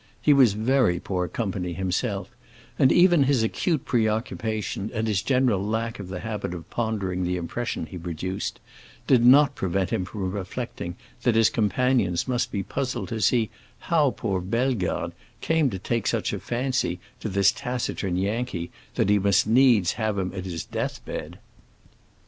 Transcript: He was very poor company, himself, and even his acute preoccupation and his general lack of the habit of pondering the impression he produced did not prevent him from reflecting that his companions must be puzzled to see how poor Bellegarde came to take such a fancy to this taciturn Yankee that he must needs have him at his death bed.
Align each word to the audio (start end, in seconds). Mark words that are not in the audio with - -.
He 0.19 0.33
was 0.33 0.53
very 0.53 0.99
poor 0.99 1.27
company, 1.27 1.73
himself, 1.73 2.31
and 2.79 2.91
even 2.91 3.25
his 3.25 3.43
acute 3.43 3.85
preoccupation 3.85 4.89
and 4.95 5.07
his 5.07 5.21
general 5.21 5.63
lack 5.63 5.99
of 5.99 6.07
the 6.07 6.21
habit 6.21 6.55
of 6.55 6.67
pondering 6.71 7.21
the 7.23 7.37
impression 7.37 7.85
he 7.85 7.99
produced 7.99 8.59
did 9.05 9.23
not 9.23 9.53
prevent 9.53 9.91
him 9.91 10.05
from 10.05 10.31
reflecting 10.31 10.95
that 11.21 11.35
his 11.35 11.51
companions 11.51 12.27
must 12.27 12.51
be 12.51 12.63
puzzled 12.63 13.09
to 13.09 13.21
see 13.21 13.51
how 13.77 14.09
poor 14.09 14.41
Bellegarde 14.41 15.13
came 15.39 15.69
to 15.69 15.77
take 15.77 16.07
such 16.07 16.33
a 16.33 16.39
fancy 16.39 16.99
to 17.19 17.29
this 17.29 17.51
taciturn 17.51 18.15
Yankee 18.17 18.71
that 18.95 19.09
he 19.11 19.19
must 19.19 19.45
needs 19.45 19.91
have 19.91 20.17
him 20.17 20.33
at 20.33 20.45
his 20.45 20.65
death 20.65 21.05
bed. 21.05 21.37